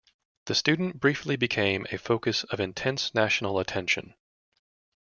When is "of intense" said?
2.45-3.13